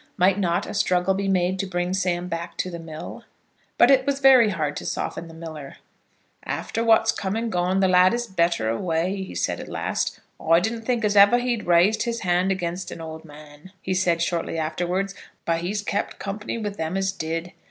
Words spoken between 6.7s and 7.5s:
what's come